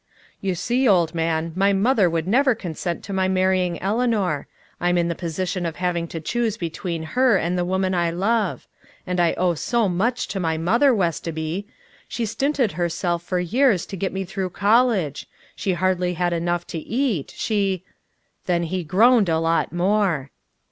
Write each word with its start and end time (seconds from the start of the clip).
"You 0.41 0.55
see, 0.55 0.87
old 0.89 1.13
man, 1.13 1.51
my 1.55 1.73
mother 1.73 2.09
would 2.09 2.27
never 2.27 2.55
consent 2.55 3.03
to 3.03 3.13
my 3.13 3.27
marrying 3.27 3.79
Eleanor. 3.83 4.47
I'm 4.79 4.97
in 4.97 5.09
the 5.09 5.13
position 5.13 5.63
of 5.63 5.75
having 5.75 6.07
to 6.07 6.19
choose 6.19 6.57
between 6.57 7.03
her 7.13 7.37
and 7.37 7.55
the 7.55 7.63
woman 7.63 7.93
I 7.93 8.09
love. 8.09 8.65
And 9.05 9.19
I 9.19 9.33
owe 9.33 9.53
so 9.53 9.87
much 9.87 10.27
to 10.29 10.39
my 10.39 10.57
mother, 10.57 10.91
Westoby. 10.91 11.67
She 12.07 12.25
stinted 12.25 12.71
herself 12.71 13.21
for 13.21 13.39
years 13.39 13.85
to 13.85 13.95
get 13.95 14.11
me 14.11 14.25
through 14.25 14.49
college; 14.49 15.29
she 15.55 15.73
hardly 15.73 16.15
had 16.15 16.33
enough 16.33 16.65
to 16.73 16.79
eat; 16.79 17.31
she...." 17.37 17.83
Then 18.47 18.63
he 18.63 18.83
groaned 18.83 19.29
a 19.29 19.37
lot 19.37 19.71
more. 19.71 20.31